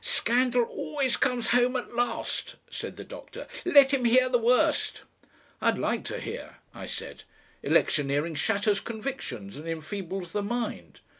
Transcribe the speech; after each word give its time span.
"Scandal 0.03 0.63
always 0.63 1.15
comes 1.15 1.49
home 1.49 1.75
at 1.75 1.93
last," 1.93 2.55
said 2.71 2.97
the 2.97 3.03
doctor. 3.03 3.45
"Let 3.65 3.93
him 3.93 4.05
hear 4.05 4.29
the 4.29 4.39
worst." 4.39 5.03
"I'd 5.61 5.77
like 5.77 6.05
to 6.05 6.19
hear," 6.19 6.55
I 6.73 6.87
said. 6.87 7.21
"Electioneering 7.61 8.33
shatters 8.33 8.79
convictions 8.79 9.57
and 9.57 9.67
enfeebles 9.67 10.31
the 10.31 10.41
mind." 10.41 11.01